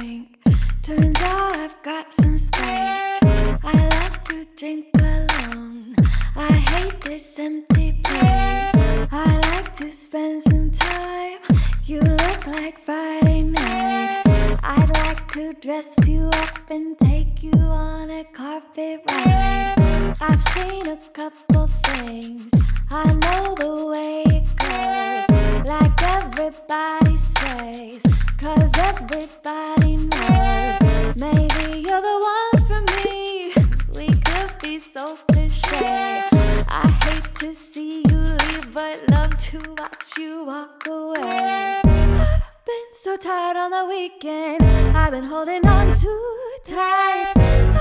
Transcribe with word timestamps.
drink. 0.00 0.38
Turns 0.82 1.20
out 1.20 1.56
I've 1.56 1.82
got 1.82 2.12
some 2.12 2.38
space. 2.38 3.18
I 3.62 3.88
love 3.94 4.22
to 4.24 4.46
drink 4.56 4.86
alone. 4.98 5.94
I 6.36 6.52
hate 6.72 7.00
this 7.02 7.38
empty 7.38 8.00
place. 8.04 8.74
I 9.12 9.40
like 9.52 9.74
to 9.76 9.90
spend 9.90 10.42
some 10.42 10.70
time. 10.70 11.38
You 11.84 12.00
look 12.00 12.46
like 12.46 12.78
Friday 12.82 13.42
night. 13.42 14.22
I'd 14.62 14.90
like 15.04 15.26
to 15.32 15.52
dress 15.54 15.94
you 16.06 16.28
up 16.44 16.70
and 16.70 16.98
take 16.98 17.42
you 17.42 17.52
on 17.58 18.10
a 18.10 18.24
carpet 18.24 19.02
ride. 19.08 19.74
I've 20.20 20.42
seen 20.54 20.88
a 20.88 20.96
couple 21.12 21.66
things. 21.84 22.50
I 22.90 23.04
know 23.24 23.54
the 23.54 23.86
way 23.92 24.24
it 24.36 24.46
goes. 24.64 25.66
Like 25.66 26.02
everybody 26.02 27.16
says. 27.16 28.29
Cause 28.40 28.72
everybody 28.78 29.96
knows. 29.96 30.78
Maybe 31.14 31.80
you're 31.80 32.00
the 32.00 32.18
one 32.32 32.56
for 32.66 32.80
me. 32.96 33.52
We 33.94 34.08
could 34.08 34.54
be 34.62 34.78
so 34.78 35.18
cliche. 35.30 36.22
I 36.66 36.88
hate 37.04 37.34
to 37.40 37.54
see 37.54 38.02
you 38.08 38.16
leave, 38.16 38.72
but 38.72 39.10
love 39.10 39.36
to 39.50 39.58
watch 39.76 40.16
you 40.18 40.44
walk 40.46 40.86
away. 40.88 41.82
I've 41.84 42.64
been 42.64 42.92
so 42.92 43.18
tired 43.18 43.58
on 43.58 43.72
the 43.72 43.84
weekend. 43.84 44.62
I've 44.96 45.10
been 45.10 45.24
holding 45.24 45.66
on 45.66 45.94
too 45.94 46.38
tight. 46.66 47.32
I 47.36 47.80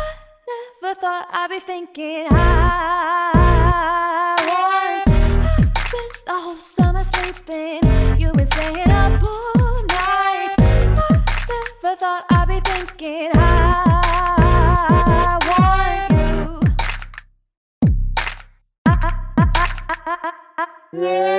never 0.82 0.94
thought 1.00 1.26
I'd 1.32 1.50
be 1.52 1.60
thinking 1.62 2.28
I 2.32 4.36
want. 4.46 5.08
I 5.08 5.10
spent 5.88 6.26
the 6.26 6.34
whole 6.34 6.58
summer 6.58 7.06
sleeping. 7.06 7.80
You've 8.20 8.34
been 8.34 8.46
staying 8.48 8.92
up 8.92 9.22
you. 21.02 21.39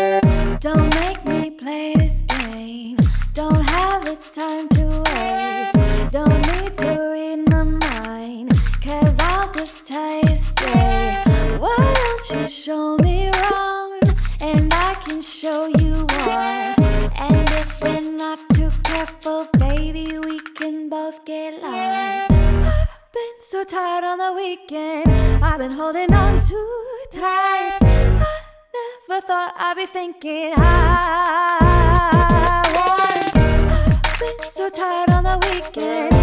So 34.60 34.68
tired 34.68 35.08
on 35.08 35.24
the 35.24 35.38
weekend. 35.48 36.19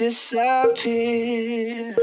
Disappeared. 0.00 1.94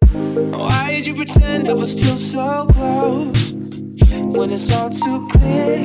Why 0.00 0.86
did 0.88 1.06
you 1.06 1.14
pretend 1.14 1.68
it 1.68 1.76
was 1.76 1.90
still 1.90 2.16
so 2.32 2.66
close 2.72 3.52
when 3.52 4.50
it's 4.52 4.72
all 4.72 4.88
too 4.88 5.28
clear 5.32 5.80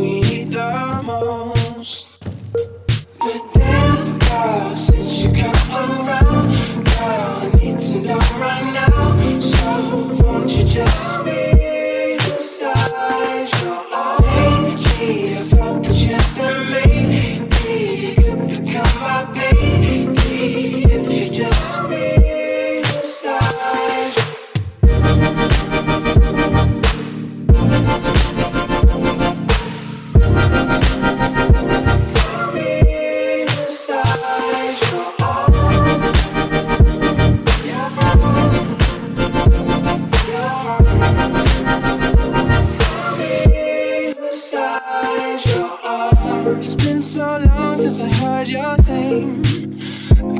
you 0.00 0.20
need 0.22 0.52
the 0.52 1.02
most? 1.04 2.19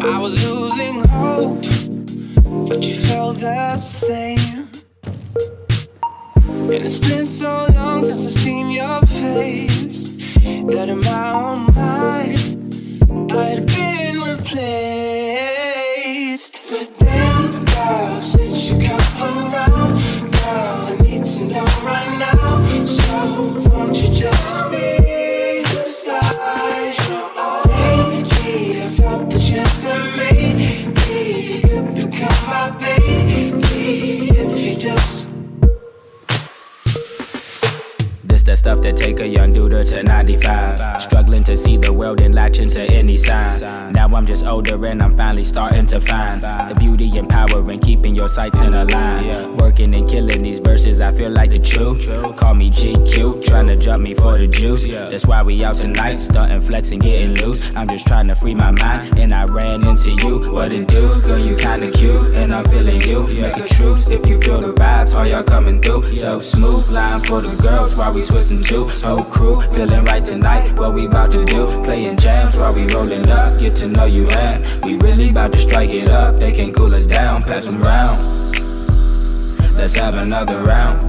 I 0.03 0.19
was 0.19 0.33
losing 0.49 1.05
hope, 1.05 1.61
but 2.69 2.83
you 2.83 3.05
felt 3.05 3.41
the 3.41 3.81
same. 4.00 4.71
And 6.37 6.72
it's 6.72 7.06
been 7.06 7.38
so 7.38 7.66
long 7.75 8.05
since 8.05 8.33
I've 8.33 8.39
seen 8.39 8.71
your 8.71 9.03
face 9.03 9.84
that 10.72 10.89
in 10.89 11.00
my 11.00 11.33
own 11.34 11.75
mind 11.75 13.33
I'd 13.33 13.66
been 13.66 14.22
replaced. 14.22 15.00
The 38.50 38.56
stuff 38.56 38.82
that 38.82 38.97
take 38.97 39.20
a 39.20 39.28
young 39.28 39.52
dude 39.52 39.70
to 39.70 40.02
95. 40.02 41.00
Struggling 41.00 41.44
to 41.44 41.56
see 41.56 41.76
the 41.76 41.92
world 41.92 42.20
and 42.20 42.34
latch 42.34 42.58
into 42.58 42.82
any 42.82 43.16
sign. 43.16 43.92
Now 43.92 44.08
I'm 44.08 44.26
just 44.26 44.44
older 44.44 44.86
and 44.86 45.00
I'm 45.00 45.16
finally 45.16 45.44
starting 45.44 45.86
to 45.86 46.00
find 46.00 46.42
the 46.42 46.74
beauty 46.80 47.16
and 47.16 47.28
power 47.28 47.70
in 47.70 47.78
keeping 47.78 48.12
your 48.16 48.28
sights 48.28 48.60
in 48.60 48.74
a 48.74 48.84
line. 48.86 49.56
Working 49.56 49.94
and 49.94 50.08
killing 50.08 50.42
these 50.42 50.58
verses, 50.58 50.98
I 50.98 51.12
feel 51.12 51.30
like 51.30 51.50
the 51.50 51.60
truth. 51.60 52.08
Call 52.36 52.54
me 52.54 52.70
GQ, 52.70 53.47
trying 53.47 53.68
to 53.68 53.76
jump 53.76 54.02
me 54.02 54.14
for 54.14 54.36
the 54.36 54.48
juice. 54.48 54.84
That's 54.84 55.26
why 55.26 55.42
we 55.44 55.62
out 55.62 55.76
tonight, 55.76 56.20
starting 56.20 56.60
flexing, 56.60 56.98
getting 56.98 57.36
loose. 57.36 57.76
I'm 57.76 57.88
just 57.88 58.04
trying 58.08 58.26
to 58.28 58.34
free 58.34 58.54
my 58.54 58.72
mind, 58.72 59.16
and 59.16 59.32
I 59.32 59.44
ran 59.44 59.86
into 59.86 60.10
you. 60.26 60.50
What 60.50 60.72
it 60.72 60.88
do? 60.88 61.20
Girl, 61.22 61.38
you 61.38 61.56
kinda 61.56 61.88
cute, 61.92 62.34
and 62.34 62.52
I'm 62.52 62.64
feeling 62.64 63.00
you. 63.02 63.28
Make 63.41 63.58
a 63.58 63.68
truce 63.68 64.10
if 64.10 64.26
you 64.26 64.41
feel 64.41 64.60
the 64.60 64.72
vibes, 64.72 65.14
all 65.14 65.24
y'all 65.24 65.44
coming 65.44 65.80
through. 65.80 66.16
So 66.16 66.41
smooth 66.41 66.88
line 66.88 67.20
for 67.20 67.41
the 67.41 67.54
girls 67.62 67.94
while 67.94 68.12
we 68.12 68.26
twisting 68.41 68.60
too. 68.63 68.89
Whole 69.07 69.25
crew 69.25 69.60
feeling 69.75 70.04
right 70.04 70.25
tonight. 70.25 70.72
What 70.78 70.95
we 70.95 71.07
about 71.07 71.31
to 71.31 71.45
do? 71.45 71.66
Playing 71.83 72.16
jams 72.16 72.57
while 72.57 72.72
we 72.72 72.87
rolling 72.92 73.28
up. 73.28 73.59
Get 73.60 73.77
to 73.77 73.89
know 73.89 74.07
you 74.07 74.28
and 74.31 74.84
we 74.84 74.97
really 74.98 75.31
about 75.31 75.53
to 75.53 75.59
strike 75.59 75.91
it 75.91 76.09
up. 76.09 76.39
They 76.39 76.53
can't 76.53 76.75
cool 76.75 76.95
us 76.95 77.07
down, 77.07 77.42
pass 77.42 77.66
them 77.66 77.83
round. 77.83 78.19
Let's 79.77 79.95
have 79.95 80.15
another 80.15 80.63
round. 80.63 81.01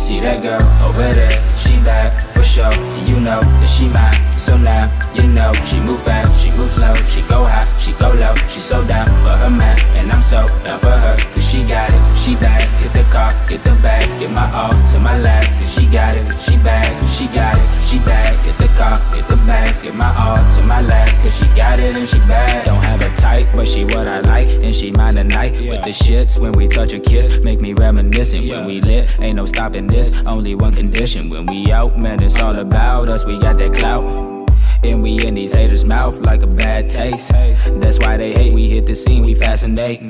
See 0.00 0.20
that 0.20 0.42
girl 0.42 0.62
over 0.88 1.14
there, 1.14 1.56
she 1.58 1.74
bad 1.84 2.10
for 2.34 2.42
sure. 2.42 2.72
You 3.04 3.20
know 3.20 3.40
that 3.40 3.68
she 3.68 3.88
mine, 3.88 4.38
so 4.38 4.56
now 4.56 5.01
you 5.14 5.26
know 5.28 5.52
she 5.66 5.78
move 5.80 6.02
fast, 6.02 6.42
she 6.42 6.50
move 6.52 6.70
slow, 6.70 6.94
she 7.06 7.20
go 7.22 7.44
high, 7.44 7.66
she 7.78 7.92
go 7.92 8.12
low, 8.12 8.34
she 8.48 8.60
so 8.60 8.84
down 8.86 9.06
for 9.22 9.36
her 9.36 9.50
man, 9.50 9.78
and 9.96 10.10
I'm 10.10 10.22
so 10.22 10.48
down 10.64 10.78
for 10.80 10.90
her, 10.90 11.16
cause 11.32 11.48
she 11.48 11.62
got 11.64 11.90
it, 11.90 12.18
she 12.18 12.34
bad. 12.36 12.62
Get 12.82 12.92
the 12.92 13.10
car, 13.10 13.32
get 13.48 13.62
the 13.64 13.72
bags, 13.82 14.14
get 14.14 14.30
my 14.30 14.50
all 14.52 14.72
to 14.92 14.98
my 14.98 15.18
last, 15.18 15.56
cause 15.56 15.72
she 15.72 15.86
got 15.86 16.16
it, 16.16 16.24
she 16.38 16.56
bad, 16.58 16.88
she 17.08 17.26
got 17.28 17.56
it, 17.56 17.82
she 17.82 17.98
bad. 17.98 18.32
Get 18.44 18.56
the 18.58 18.68
car, 18.78 19.00
get 19.14 19.28
the 19.28 19.36
bags, 19.46 19.82
get 19.82 19.94
my 19.94 20.14
all 20.16 20.36
to 20.52 20.62
my 20.62 20.80
last, 20.80 21.20
cause 21.20 21.36
she 21.36 21.46
got 21.56 21.78
it 21.78 21.94
and 21.96 22.08
she 22.08 22.18
bad. 22.20 22.64
Don't 22.64 22.82
have 22.82 23.00
a 23.00 23.14
type, 23.16 23.46
but 23.54 23.68
she 23.68 23.84
what 23.84 24.06
I 24.06 24.20
like, 24.20 24.48
and 24.48 24.74
she 24.74 24.92
mine 24.92 25.14
tonight. 25.14 25.52
With 25.52 25.84
the 25.84 25.90
shits, 25.90 26.38
when 26.38 26.52
we 26.52 26.68
touch 26.68 26.92
or 26.92 27.00
kiss, 27.00 27.40
make 27.40 27.60
me 27.60 27.74
reminiscent. 27.74 28.48
When 28.48 28.64
we 28.64 28.80
lit, 28.80 29.20
ain't 29.20 29.36
no 29.36 29.46
stopping 29.46 29.86
this, 29.86 30.24
only 30.26 30.54
one 30.54 30.72
condition. 30.72 31.28
When 31.28 31.46
we 31.46 31.70
out, 31.70 31.98
man, 31.98 32.22
it's 32.22 32.40
all 32.40 32.56
about 32.56 33.08
us, 33.08 33.26
we 33.26 33.38
got 33.38 33.58
that 33.58 33.74
clout. 33.74 34.31
And 34.84 35.00
we 35.02 35.24
in 35.24 35.34
these 35.34 35.52
haters' 35.52 35.84
mouth 35.84 36.18
like 36.20 36.42
a 36.42 36.46
bad 36.46 36.88
taste. 36.88 37.30
That's 37.32 37.98
why 38.00 38.16
they 38.16 38.32
hate. 38.32 38.52
We 38.52 38.68
hit 38.68 38.84
the 38.84 38.96
scene, 38.96 39.24
we 39.24 39.34
fascinate. 39.34 40.02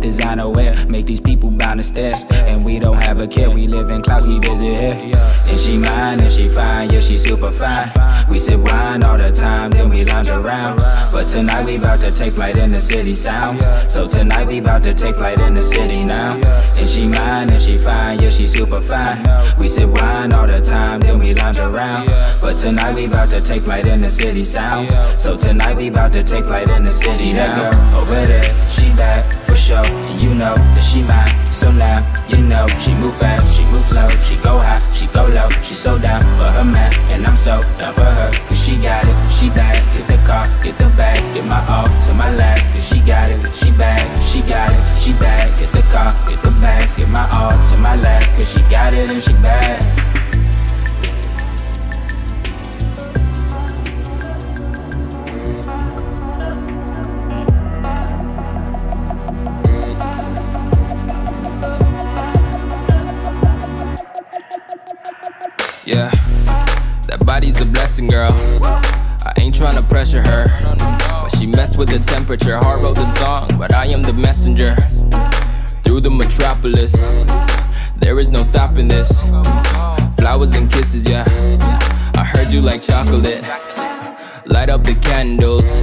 Designer 0.00 0.48
wear, 0.48 0.74
make 0.86 1.06
these 1.06 1.20
people 1.20 1.50
bound 1.50 1.78
to 1.78 1.84
stare. 1.84 2.14
And 2.30 2.64
we 2.64 2.78
don't 2.78 2.96
have 2.96 3.20
a 3.20 3.28
care, 3.28 3.50
we 3.50 3.66
live 3.68 3.90
in 3.90 4.02
clouds, 4.02 4.26
we 4.26 4.38
visit 4.40 4.66
here. 4.66 5.12
And 5.46 5.58
she 5.58 5.78
mine, 5.78 6.20
and 6.20 6.32
she 6.32 6.48
fine, 6.48 6.90
yeah, 6.90 7.00
she 7.00 7.16
super 7.16 7.50
fine. 7.52 7.88
We 8.28 8.38
sip 8.38 8.60
wine 8.60 9.04
all 9.04 9.16
the 9.16 9.30
time, 9.30 9.70
then 9.70 9.88
we 9.88 10.04
lounge 10.04 10.28
around. 10.28 10.78
But 11.12 11.28
tonight 11.28 11.64
we 11.64 11.78
bout 11.78 12.00
to 12.00 12.10
take 12.10 12.34
flight 12.34 12.58
in 12.58 12.72
the 12.72 12.80
city 12.80 13.14
sounds. 13.14 13.64
So 13.90 14.08
tonight 14.08 14.46
we 14.46 14.60
bout 14.60 14.82
to 14.82 14.94
take 14.94 15.16
flight 15.16 15.40
in 15.40 15.54
the 15.54 15.62
city 15.62 16.04
now. 16.04 16.34
And 16.76 16.88
she 16.88 17.06
mine, 17.06 17.50
and 17.50 17.62
she 17.62 17.78
fine, 17.78 18.20
yeah, 18.20 18.30
she 18.30 18.46
super 18.46 18.80
fine. 18.80 19.24
We 19.58 19.68
sip 19.68 19.90
wine 19.90 20.32
all 20.32 20.46
the 20.46 20.60
time, 20.60 21.00
then 21.00 21.18
we 21.18 21.34
lounge 21.34 21.58
around. 21.58 22.08
But 22.40 22.56
tonight 22.56 22.94
we 22.94 23.06
bout 23.06 23.30
to 23.30 23.40
take 23.40 23.62
flight 23.62 23.86
in 23.86 24.02
the 24.02 24.07
city 24.08 24.44
sounds. 24.44 24.96
So 25.20 25.36
tonight 25.36 25.76
we 25.76 25.90
bout 25.90 26.12
to 26.12 26.22
take 26.22 26.44
flight 26.44 26.68
in 26.70 26.84
the 26.84 26.90
city 26.90 27.12
See 27.12 27.32
that 27.32 27.56
girl 27.56 28.00
over 28.00 28.26
there, 28.26 28.44
she 28.70 28.88
bad 28.96 29.24
for 29.46 29.56
sure. 29.56 29.84
And 29.84 30.20
you 30.20 30.34
know 30.34 30.54
that 30.54 30.82
she 30.82 31.02
mine. 31.02 31.28
So 31.52 31.70
now 31.70 32.00
you 32.28 32.38
know 32.38 32.66
she 32.80 32.94
move 32.94 33.16
fast, 33.16 33.56
she 33.56 33.64
move 33.72 33.84
slow, 33.84 34.08
she 34.24 34.36
go 34.36 34.58
high, 34.58 34.80
she 34.92 35.06
go 35.08 35.26
low. 35.26 35.48
She 35.62 35.74
so 35.74 35.98
down 35.98 36.22
for 36.38 36.48
her 36.48 36.64
man, 36.64 36.92
and 37.10 37.26
I'm 37.26 37.36
so 37.36 37.62
down 37.78 37.94
for 37.94 38.04
her. 38.04 38.30
Cause 38.46 38.58
she 38.58 38.76
got 38.76 39.04
it, 39.04 39.16
she 39.32 39.48
bad. 39.50 39.76
Get 39.96 40.06
the 40.08 40.18
car, 40.26 40.48
get 40.62 40.78
the 40.78 40.88
bags, 40.96 41.28
get 41.30 41.44
my 41.44 41.60
all 41.68 41.88
to 42.06 42.14
my 42.14 42.30
last. 42.34 42.70
Cause 42.72 42.86
she 42.86 43.00
got 43.00 43.30
it, 43.30 43.40
she 43.52 43.70
bad, 43.72 44.04
she 44.22 44.40
got 44.42 44.72
it, 44.72 44.98
she 44.98 45.12
bad. 45.14 45.46
Get 45.58 45.72
the 45.72 45.82
car, 45.92 46.14
get 46.28 46.40
the 46.42 46.50
bags, 46.62 46.96
get 46.96 47.08
my 47.08 47.28
all 47.30 47.52
to 47.66 47.76
my 47.76 47.96
last. 47.96 48.34
Cause 48.34 48.50
she 48.50 48.60
got 48.70 48.94
it 48.94 49.10
and 49.10 49.22
she 49.22 49.32
bad. 49.34 50.08
Girl. 68.08 68.32
I 68.62 69.32
ain't 69.36 69.54
tryna 69.54 69.86
pressure 69.88 70.22
her, 70.22 70.48
but 71.22 71.28
she 71.36 71.46
messed 71.46 71.76
with 71.76 71.88
the 71.88 71.98
temperature. 71.98 72.56
Heart 72.56 72.80
wrote 72.82 72.96
the 72.96 73.06
song, 73.18 73.50
but 73.58 73.74
I 73.74 73.86
am 73.86 74.02
the 74.02 74.12
messenger. 74.12 74.76
Through 75.84 76.00
the 76.00 76.10
metropolis, 76.10 76.94
there 77.96 78.18
is 78.18 78.30
no 78.30 78.42
stopping 78.42 78.88
this. 78.88 79.22
Flowers 80.16 80.54
and 80.54 80.70
kisses, 80.70 81.04
yeah. 81.06 81.24
I 82.14 82.24
heard 82.24 82.52
you 82.52 82.60
like 82.60 82.82
chocolate. 82.82 83.42
Light 84.46 84.70
up 84.70 84.82
the 84.82 84.94
candles, 85.02 85.82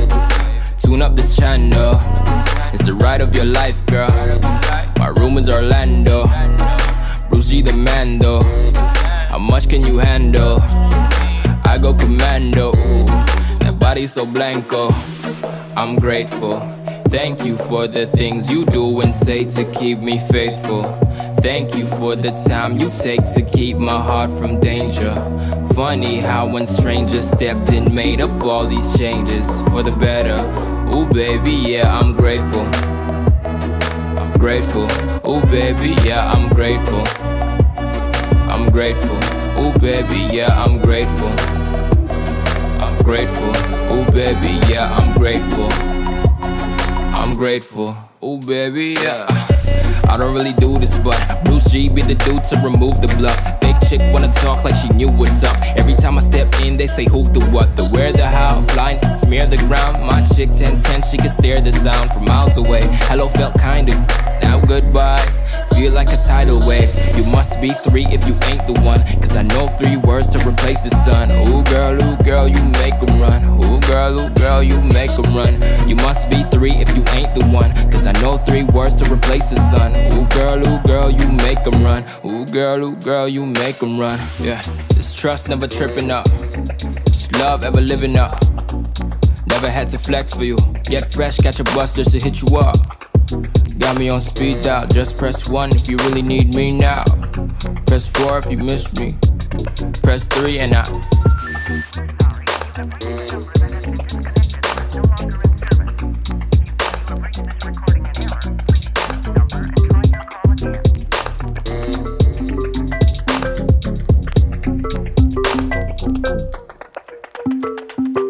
tune 0.81 1.01
up 1.01 1.16
this 1.16 1.36
channel. 1.36 2.00
It's 2.74 2.86
the 2.86 2.94
ride 2.94 3.22
of 3.22 3.36
your 3.36 3.45
life, 3.45 3.86
girl. 3.86 4.10
My 4.98 5.07
room 5.16 5.38
is 5.38 5.50
Orlando. 5.50 6.27
Bruce 7.30 7.50
G 7.50 7.62
the 7.62 7.74
man, 7.74 8.19
though. 8.19 8.44
How 9.30 9.39
much 9.39 9.69
can 9.69 9.86
you 9.86 9.98
handle? 9.98 10.85
Go 11.86 11.94
commando. 11.94 12.72
That 13.60 13.78
body 13.78 14.08
so 14.08 14.26
blanco. 14.26 14.90
I'm 15.78 15.98
grateful. 15.98 16.60
Thank 17.10 17.46
you 17.46 17.58
for 17.58 17.86
the 17.86 18.08
things 18.08 18.50
you 18.50 18.66
do 18.66 19.02
and 19.02 19.14
say 19.14 19.46
to 19.52 19.64
keep 19.72 20.00
me 20.00 20.18
faithful. 20.18 20.82
Thank 21.42 21.76
you 21.76 21.86
for 21.86 22.16
the 22.16 22.32
time 22.50 22.80
you 22.80 22.90
take 22.90 23.24
to 23.36 23.44
keep 23.44 23.78
my 23.78 24.02
heart 24.02 24.32
from 24.32 24.60
danger. 24.60 25.14
Funny 25.76 26.18
how 26.18 26.48
when 26.48 26.66
strangers 26.66 27.30
stepped 27.30 27.70
in, 27.70 27.94
made 27.94 28.20
up 28.20 28.42
all 28.42 28.66
these 28.66 28.98
changes 28.98 29.62
for 29.70 29.84
the 29.84 29.92
better. 29.92 30.42
Ooh, 30.92 31.06
baby, 31.06 31.52
yeah, 31.52 32.00
I'm 32.00 32.18
grateful. 32.18 32.66
I'm 34.20 34.34
grateful. 34.40 34.88
Ooh, 35.30 35.46
baby, 35.46 35.94
yeah, 36.04 36.32
I'm 36.32 36.50
grateful. 36.50 37.04
I'm 38.50 38.72
grateful. 38.72 39.18
Ooh, 39.62 39.78
baby, 39.78 40.34
yeah, 40.36 40.50
I'm 40.64 40.80
grateful. 40.80 41.55
Grateful. 43.03 43.50
Ooh, 43.92 44.06
baby, 44.12 44.59
yeah, 44.71 44.92
I'm 44.92 45.18
grateful. 45.18 45.68
I'm 47.13 47.36
grateful. 47.36 47.95
Ooh, 48.24 48.39
baby, 48.39 48.95
yeah. 49.00 49.25
I 50.07 50.18
don't 50.18 50.33
really 50.33 50.53
do 50.53 50.77
this, 50.77 50.97
but 51.00 51.18
Bruce 51.44 51.69
G 51.71 51.89
be 51.89 52.01
the 52.01 52.15
dude 52.15 52.44
to 52.45 52.56
remove 52.63 53.01
the 53.01 53.07
bluff. 53.18 53.38
Fake 53.59 53.75
chick 53.89 54.01
wanna 54.13 54.31
talk 54.31 54.63
like 54.63 54.75
she 54.75 54.89
knew 54.89 55.09
what's 55.09 55.44
up. 55.44 55.57
Every 55.75 55.95
time 55.95 56.18
I 56.18 56.21
step 56.21 56.53
in, 56.62 56.77
they 56.77 56.88
say 56.88 57.06
who, 57.06 57.24
the 57.24 57.44
what, 57.51 57.75
the 57.75 57.86
where, 57.86 58.12
the 58.12 58.27
how. 58.27 58.62
Flying, 58.69 59.00
smear 59.18 59.48
the 59.48 59.57
ground. 59.57 60.06
My 60.06 60.21
chick 60.24 60.50
1010, 60.50 61.03
she 61.03 61.18
can 61.18 61.30
stare 61.30 61.62
the 61.62 61.71
sound 61.71 62.12
from 62.12 62.25
miles 62.25 62.57
away. 62.57 62.81
Hello 63.09 63.27
felt 63.27 63.59
kinda. 63.59 63.94
Now 64.45 64.57
goodbyes 64.59 65.36
feel 65.75 65.92
like 65.92 66.12
a 66.13 66.18
tidal 66.18 66.59
wave. 66.68 66.92
You 67.18 67.25
must 67.25 67.59
be 67.59 67.71
three 67.86 68.06
if 68.15 68.21
you 68.27 68.36
ain't 68.50 68.65
the 68.69 68.77
one. 68.94 69.01
Cause 69.21 69.36
I 69.36 69.44
know 69.53 69.68
three 69.80 69.97
words 69.97 70.27
to 70.33 70.38
replace 70.47 70.83
the 70.83 70.94
sun. 71.06 71.31
Ooh, 71.50 71.63
girl, 71.74 71.94
ooh, 72.03 72.15
girl, 72.24 72.47
you 72.47 72.62
make 72.80 72.86
make 72.86 73.09
'em 73.09 73.19
run. 73.19 73.42
Ooh, 73.63 73.80
girl, 73.81 74.19
ooh, 74.19 74.30
girl, 74.42 74.62
you 74.63 74.80
make 74.81 75.09
make 75.09 75.19
'em 75.19 75.36
run. 75.36 75.53
You 75.89 75.95
must 76.07 76.30
be 76.30 76.44
three 76.53 76.75
if 76.83 76.89
you 76.95 77.03
ain't 77.18 77.33
the 77.33 77.45
one. 77.62 77.71
Cause 77.92 78.06
I 78.07 78.13
know 78.21 78.38
three 78.38 78.63
words 78.63 78.95
to 78.97 79.06
replace 79.12 79.50
the 79.50 79.59
sun. 79.71 79.91
Ooh, 80.13 80.25
girl, 80.39 80.60
ooh, 80.67 80.79
girl, 80.91 81.10
you 81.10 81.27
make 81.27 81.55
make 81.55 81.74
'em 81.74 81.84
run. 81.84 82.03
Ooh, 82.25 82.46
girl, 82.46 82.84
ooh, 82.84 82.96
girl, 82.96 83.27
you 83.27 83.46
make 83.46 83.55
make 83.65 83.84
'em 83.84 84.00
run. 84.00 84.20
Yeah, 84.39 84.62
this 84.96 85.13
trust 85.13 85.50
never 85.50 85.67
tripping 85.67 86.12
up. 86.12 86.27
This 87.05 87.31
love 87.39 87.63
ever 87.63 87.81
living 87.81 88.17
up. 88.17 88.34
Never 89.48 89.70
had 89.70 89.89
to 89.91 89.98
flex 89.98 90.34
for 90.34 90.43
you. 90.43 90.58
Get 90.84 91.13
fresh, 91.13 91.38
catch 91.38 91.60
a 91.60 91.63
bus 91.75 91.93
just 91.93 92.12
to 92.12 92.20
hit 92.20 92.41
you 92.41 92.58
up. 92.58 93.04
Got 93.79 93.98
me 93.98 94.10
on 94.10 94.22
speed 94.22 94.62
dial, 94.62 94.86
just 94.88 95.17
press 95.17 95.50
1 95.50 95.70
if 95.74 95.89
you 95.89 95.98
really 95.98 96.22
need 96.22 96.53
me 96.53 96.72
now. 96.72 97.03
Press 97.88 98.08
4 98.10 98.39
if 98.39 98.51
you 98.51 98.58
miss 98.58 98.94
me. 99.00 99.17
Press 100.03 100.27
3 100.27 100.60
and 100.60 100.74
I. 100.74 100.84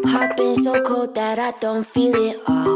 Heart 0.06 0.36
been 0.38 0.54
so 0.54 0.82
cold 0.84 1.14
that 1.14 1.38
I 1.38 1.52
don't 1.60 1.86
feel 1.86 2.14
it 2.14 2.40
all. 2.48 2.75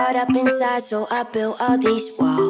Scarred 0.00 0.16
up 0.16 0.34
inside, 0.34 0.82
so 0.82 1.06
I 1.10 1.24
built 1.24 1.60
all 1.60 1.76
these 1.76 2.08
walls. 2.18 2.49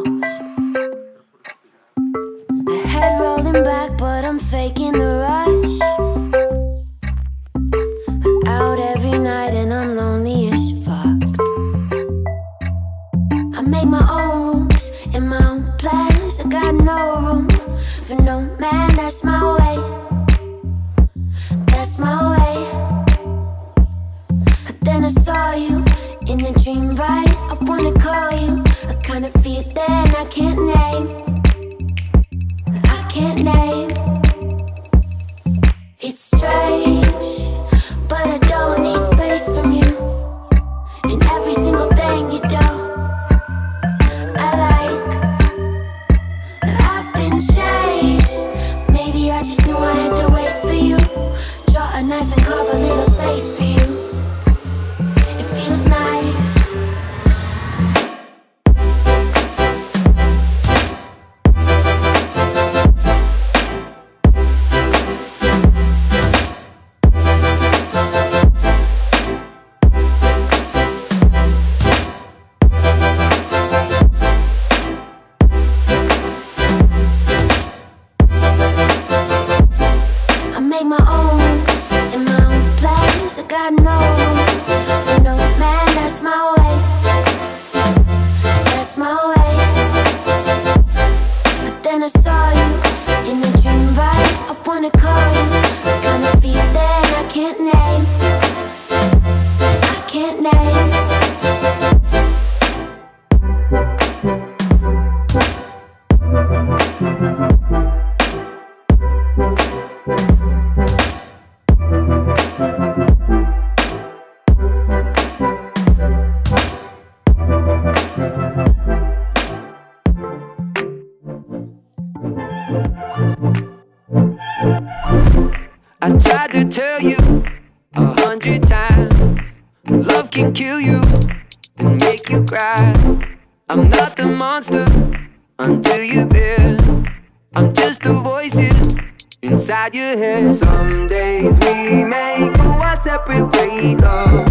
inside 139.91 139.95
your 139.95 140.19
head. 140.19 140.55
Some 140.55 141.07
days 141.07 141.59
we 141.61 142.05
may 142.05 142.49
go 142.57 142.65
our 142.83 142.97
separate 142.97 143.47
ways. 143.57 143.99
Love. 143.99 144.47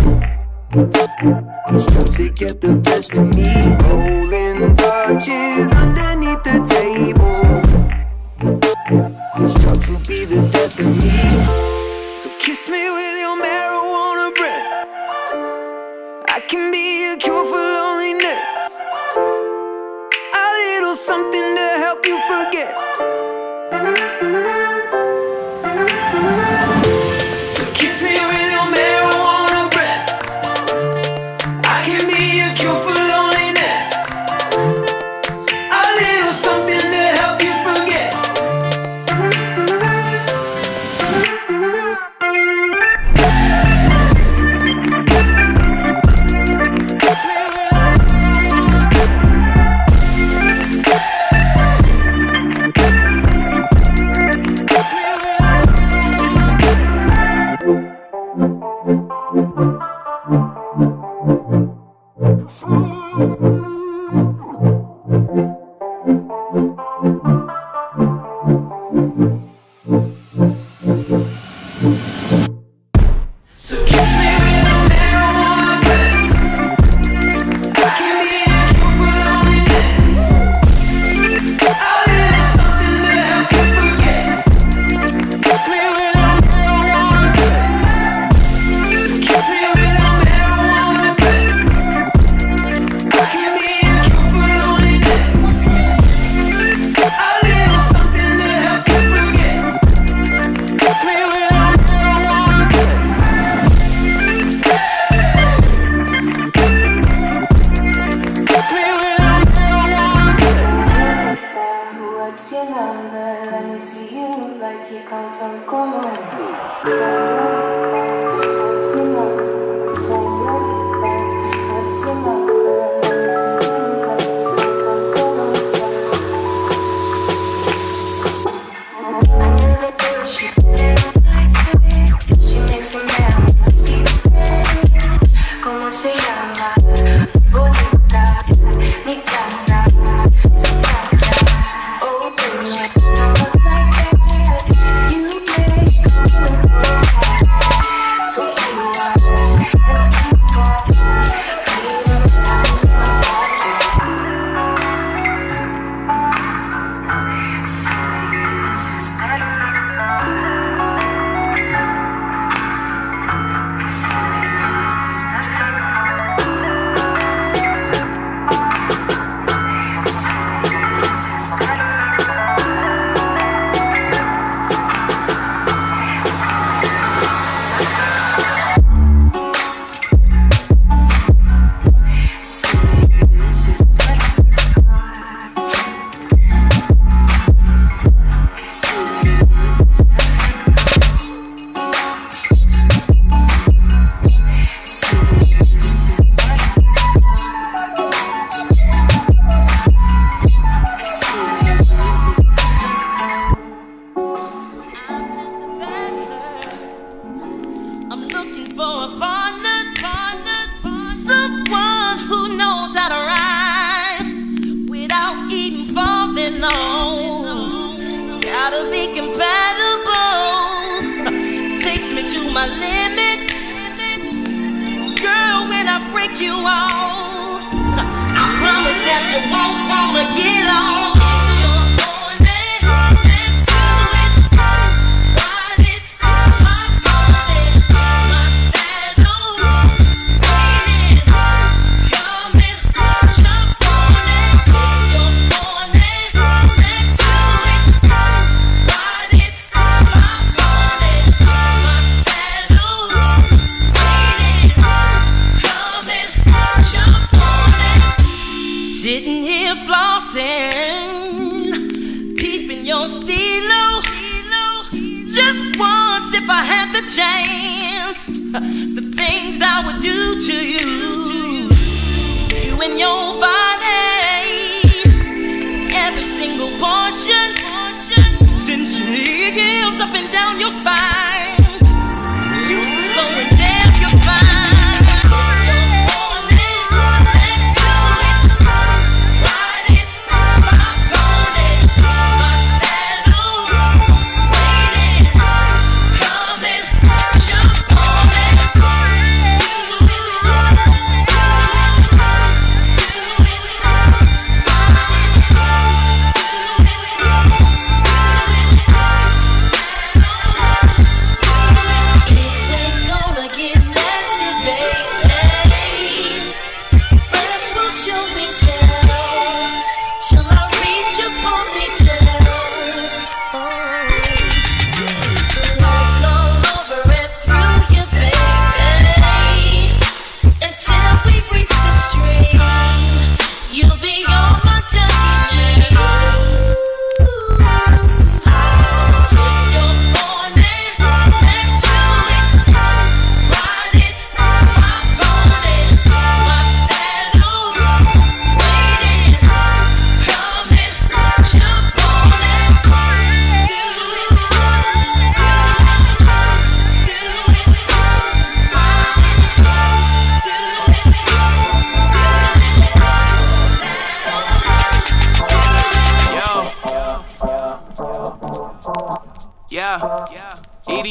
Just 1.71 2.13
to 2.13 2.29
get 2.29 2.61
the 2.61 2.75
best 2.83 3.17
of 3.17 3.33
me. 3.35 3.45
Rolling 3.87 4.75
torches 4.75 5.71
underneath 5.73 6.43
the 6.43 6.59
table. 6.67 7.61
Just 9.37 9.81
to 9.83 9.93
be 10.07 10.25
the 10.25 10.47
death 10.51 10.79
of 10.79 10.85
me. 10.85 12.17
So 12.17 12.29
kiss 12.39 12.69
me 12.69 12.89
with 12.89 13.19
your 13.19 13.37
marijuana 13.41 14.35
breath. 14.35 14.87
I 16.29 16.41
can 16.47 16.71
be 16.71 17.13
a 17.13 17.17
cure 17.17 17.45
for 17.45 17.57
loneliness. 17.57 18.77
A 20.33 20.45
little 20.57 20.95
something 20.95 21.55
to 21.55 21.67
help 21.79 22.05
you 22.05 22.19
forget. 22.27 23.08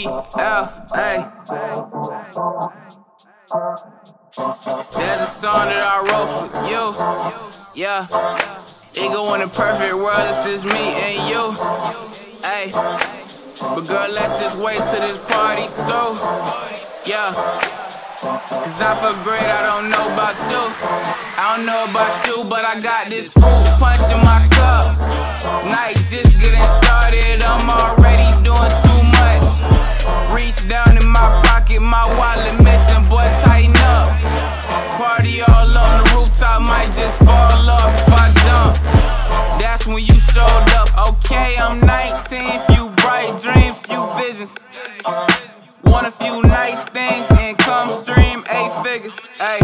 EDF, 0.04 0.94
hey. 0.94 1.18
There's 4.94 5.22
a 5.22 5.26
song 5.26 5.66
that 5.66 5.82
I 5.82 5.98
wrote 6.06 6.30
for 6.38 6.46
you. 6.70 6.94
Yeah. 7.74 8.06
Ego 8.94 9.34
in 9.34 9.40
the 9.40 9.50
perfect 9.50 9.94
world, 9.94 10.22
it's 10.22 10.46
just 10.46 10.64
me 10.66 10.94
and 11.02 11.18
you. 11.26 11.50
Hey. 12.46 12.70
But 13.58 13.88
girl, 13.90 14.06
let's 14.14 14.38
just 14.38 14.56
wait 14.58 14.78
till 14.78 15.02
this 15.02 15.18
party 15.26 15.66
through. 15.90 16.14
Yeah. 17.02 17.34
Cause 18.22 18.82
I 18.82 18.94
feel 19.02 19.18
great, 19.26 19.42
I 19.42 19.66
don't 19.66 19.90
know 19.90 20.06
about 20.14 20.38
you. 20.46 20.62
I 21.38 21.56
don't 21.56 21.66
know 21.66 21.90
about 21.90 22.14
you, 22.26 22.44
but 22.48 22.64
I 22.64 22.78
got 22.80 23.08
this 23.08 23.32
fruit 23.32 23.66
punch 23.82 24.06
in 24.14 24.18
my 24.22 24.38
cup. 24.54 24.94
Night 25.70 25.96
just 26.06 26.38
getting 26.38 26.66
started, 26.82 27.42
I'm 27.42 27.66
already 27.66 28.30
doing 28.46 28.87
down 30.68 30.96
in 31.00 31.08
my 31.08 31.26
pocket, 31.48 31.80
my 31.80 32.04
wallet 32.20 32.54
missing, 32.62 33.02
boy, 33.08 33.24
tighten 33.42 33.74
up. 33.96 34.08
Party 34.92 35.40
all 35.40 35.64
on 35.64 36.04
the 36.04 36.06
rooftop, 36.14 36.60
might 36.60 36.92
just 36.92 37.18
fall 37.24 37.70
off 37.70 37.88
if 37.96 38.12
I 38.12 38.28
jump. 38.44 38.76
That's 39.60 39.86
when 39.86 40.04
you 40.04 40.14
showed 40.14 40.68
up. 40.76 40.88
Okay, 41.08 41.56
I'm 41.56 41.80
19, 41.80 42.60
few 42.68 42.90
bright 43.00 43.32
dreams, 43.40 43.78
few 43.88 44.04
visions. 44.20 44.54
Want 45.84 46.06
a 46.06 46.10
few 46.12 46.42
nice 46.42 46.84
things, 46.84 47.30
income 47.40 47.88
stream, 47.88 48.44
eight 48.50 48.72
figures. 48.84 49.16
Hey, 49.40 49.60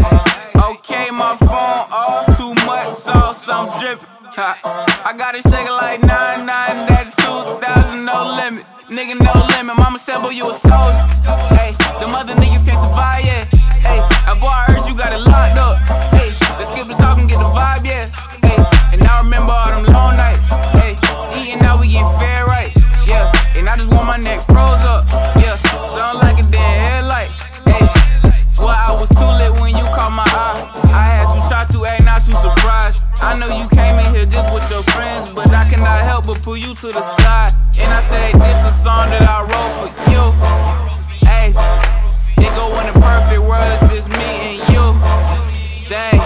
okay, 0.57 1.11
my 1.13 1.37
phone 1.37 1.85
off, 1.93 2.25
too 2.39 2.55
much 2.65 2.89
sauce, 2.89 3.47
I'm 3.49 3.69
dripping. 3.79 4.09
Ha, 4.37 5.05
I 5.05 5.17
got 5.17 5.35
it 5.35 5.43
shaking 5.43 5.69
like 5.69 6.01
99, 6.01 6.49
that 6.49 7.13
2000, 7.15 8.05
no 8.05 8.35
limit. 8.41 8.74
Nigga, 8.95 9.19
no 9.19 9.33
limit. 9.57 9.77
Mama 9.77 9.99
said, 9.99 10.23
boy, 10.23 10.31
you 10.31 10.49
a 10.49 10.55
soldier. 10.55 11.03
Hey, 11.59 11.73
them 11.99 12.15
other 12.15 12.35
niggas 12.35 12.65
can't 12.65 12.79
survive, 12.79 13.25
yeah. 13.27 13.44
Pull 36.45 36.59
you 36.59 36.75
to 36.77 36.89
the 36.93 37.01
side. 37.01 37.57
And 37.81 37.89
I 37.89 38.05
say, 38.05 38.29
this 38.37 38.61
is 38.61 38.77
a 38.77 38.77
song 38.85 39.09
that 39.09 39.25
I 39.25 39.41
wrote 39.49 39.75
for 39.81 39.89
you. 40.13 40.25
Hey, 41.25 41.57
it 42.37 42.53
go 42.53 42.69
in 42.85 42.93
the 42.93 42.97
perfect 43.01 43.41
world, 43.41 43.65
it's 43.73 43.89
just 43.89 44.13
me 44.13 44.29
and 44.53 44.61
you. 44.69 44.85
Dang. 45.89 46.21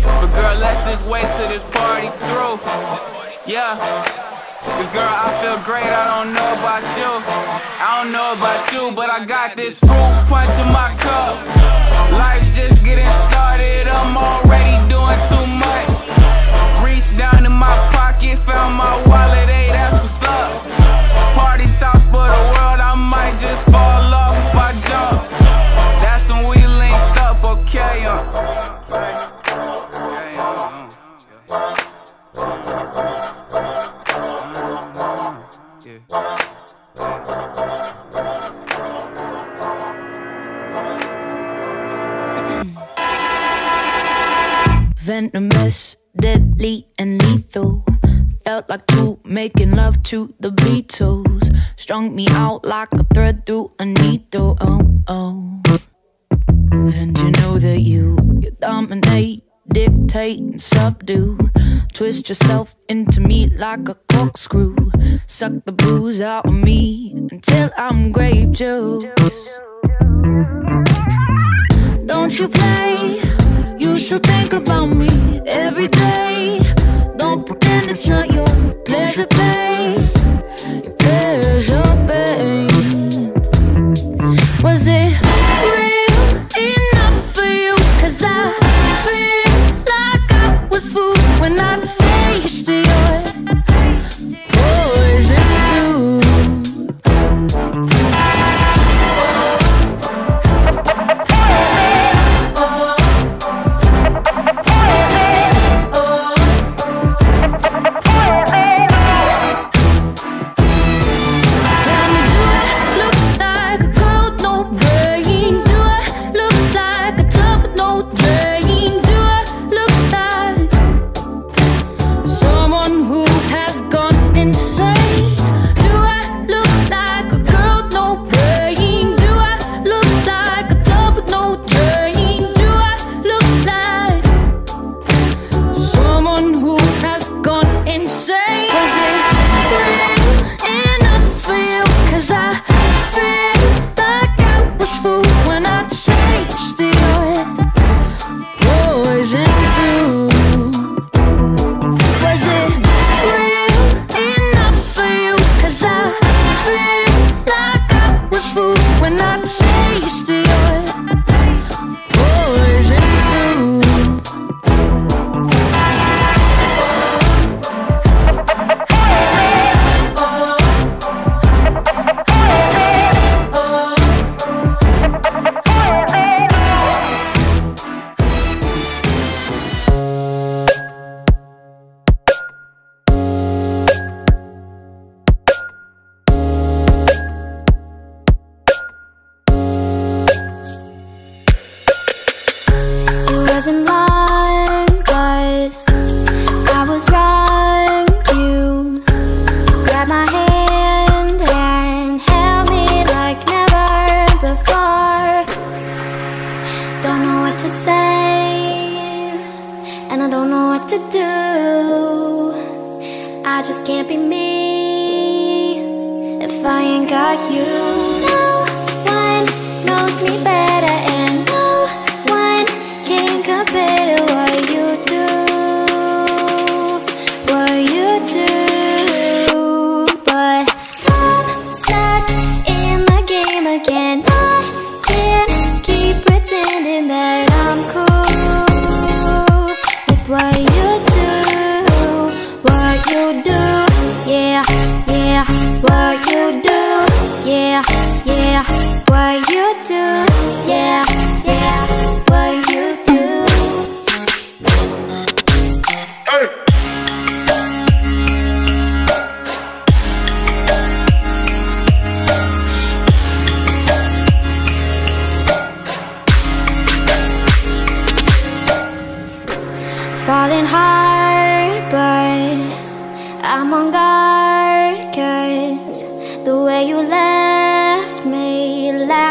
But 0.00 0.32
girl, 0.32 0.56
let's 0.56 0.88
just 0.88 1.04
wait 1.04 1.28
till 1.36 1.52
this 1.52 1.60
party 1.76 2.08
through. 2.32 2.56
Yeah. 3.44 3.76
Cause 4.64 4.88
girl, 4.96 5.04
I 5.04 5.28
feel 5.44 5.60
great, 5.60 5.92
I 5.92 6.08
don't 6.08 6.32
know 6.32 6.50
about 6.56 6.84
you. 6.96 7.12
I 7.84 8.00
don't 8.00 8.16
know 8.16 8.32
about 8.32 8.64
you, 8.72 8.96
but 8.96 9.12
I 9.12 9.28
got 9.28 9.60
this 9.60 9.76
fruit 9.76 10.16
punch 10.24 10.56
in 10.56 10.72
my 10.72 10.88
cup. 10.96 11.36
Life's 12.16 12.56
just 12.56 12.80
getting 12.80 13.12
started, 13.28 13.92
I'm 13.92 14.16
already 14.16 14.72
doing 14.88 15.20
too 15.28 15.46
much. 15.52 15.92
Reach 16.80 17.12
down 17.12 17.44
in 17.44 17.52
my 17.52 17.93
pocket, 18.24 18.38
found 18.44 18.74
my 18.74 18.96
wallet, 19.06 19.48
hey, 19.48 19.68
that's 19.70 20.02
what's 20.02 20.22
up. 20.24 20.52
Party 21.36 21.66
top 21.78 21.94
of 21.94 22.02
the 22.02 22.18
world, 22.18 22.80
I 22.80 22.94
might 22.96 23.36
just 23.40 23.64
fall 23.66 24.14
off 24.14 24.36
if 24.36 24.58
I 24.58 24.72
jump. 24.88 25.30
That's 26.00 26.30
when 26.32 26.44
we 26.50 26.56
linked 26.66 27.18
up, 27.18 27.44
okay? 27.44 28.04
Uh, 28.06 28.80
Venomous, 44.96 45.96
deadly, 46.16 46.86
and 46.98 47.22
lethal. 47.22 47.84
Felt 48.44 48.68
like 48.68 48.84
two 48.86 49.18
making 49.24 49.70
love 49.70 50.02
to 50.02 50.34
the 50.38 50.50
Beatles. 50.50 51.56
Strung 51.76 52.14
me 52.14 52.26
out 52.28 52.66
like 52.66 52.92
a 52.92 53.02
thread 53.14 53.46
through 53.46 53.72
a 53.78 53.86
needle. 53.86 54.58
Oh, 54.60 55.02
oh. 55.08 55.62
And 56.70 57.18
you 57.18 57.30
know 57.30 57.58
that 57.58 57.80
you, 57.80 58.18
you 58.42 58.50
dominate, 58.60 59.44
dictate, 59.68 60.40
and 60.40 60.60
subdue. 60.60 61.38
Twist 61.94 62.28
yourself 62.28 62.74
into 62.88 63.22
me 63.22 63.48
like 63.48 63.88
a 63.88 63.94
corkscrew. 64.12 64.76
Suck 65.26 65.64
the 65.64 65.72
booze 65.72 66.20
out 66.20 66.44
of 66.44 66.52
me 66.52 67.14
until 67.30 67.70
I'm 67.78 68.12
grape 68.12 68.50
juice. 68.50 69.60
Don't 72.04 72.38
you 72.38 72.48
play? 72.48 73.22
You 73.78 73.96
should 73.96 74.22
think 74.22 74.52
about 74.52 74.86
me 74.86 75.40
every 75.46 75.88
day. 75.88 76.63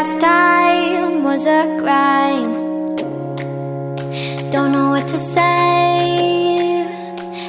last 0.04 0.20
time 0.20 1.22
was 1.24 1.46
a 1.46 1.78
crime. 1.80 2.52
Don't 4.50 4.70
know 4.72 4.90
what 4.90 5.08
to 5.08 5.18
say 5.18 6.86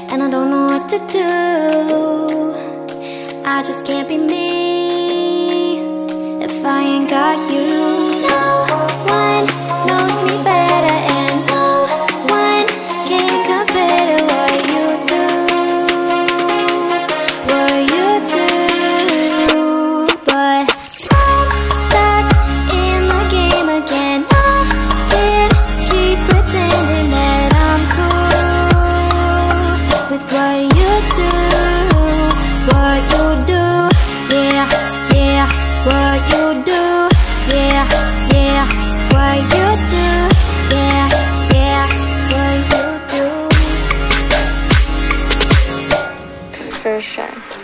And 0.09 0.23
I 0.23 0.29
don't 0.29 0.49
know 0.49 0.67
what 0.67 0.87
to 0.89 0.99
do. 1.17 1.27
I 3.45 3.61
just 3.61 3.85
can't 3.85 4.07
be 4.07 4.17
me 4.17 5.79
If 6.43 6.65
I 6.65 6.81
ain't 6.83 7.09
got 7.09 7.51
you. 7.51 7.94
sure. 47.15 47.54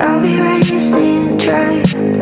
I'll 0.00 0.20
be 0.20 0.38
right 0.38 0.64
here 0.64 0.78
staying 0.78 1.38
try. 1.38 2.17